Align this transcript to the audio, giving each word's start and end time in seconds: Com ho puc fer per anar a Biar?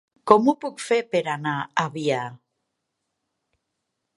Com 0.29 0.47
ho 0.47 0.53
puc 0.63 0.79
fer 0.85 0.97
per 1.11 1.21
anar 1.33 1.53
a 1.83 1.85
Biar? 1.99 2.25